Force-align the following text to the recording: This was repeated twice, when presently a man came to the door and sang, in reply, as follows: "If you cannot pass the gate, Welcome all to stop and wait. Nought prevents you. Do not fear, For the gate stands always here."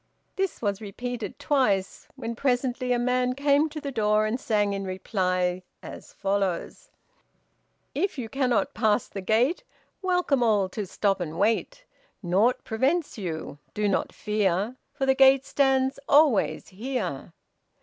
This 0.35 0.63
was 0.63 0.81
repeated 0.81 1.37
twice, 1.37 2.07
when 2.15 2.35
presently 2.35 2.91
a 2.91 2.97
man 2.97 3.35
came 3.35 3.69
to 3.69 3.79
the 3.79 3.91
door 3.91 4.25
and 4.25 4.39
sang, 4.39 4.73
in 4.73 4.83
reply, 4.83 5.61
as 5.83 6.11
follows: 6.11 6.89
"If 7.93 8.17
you 8.17 8.27
cannot 8.27 8.73
pass 8.73 9.07
the 9.07 9.21
gate, 9.21 9.63
Welcome 10.01 10.41
all 10.41 10.69
to 10.69 10.87
stop 10.87 11.19
and 11.19 11.37
wait. 11.37 11.85
Nought 12.23 12.63
prevents 12.63 13.19
you. 13.19 13.59
Do 13.75 13.87
not 13.87 14.11
fear, 14.11 14.75
For 14.91 15.05
the 15.05 15.13
gate 15.13 15.45
stands 15.45 15.99
always 16.09 16.69
here." 16.69 17.33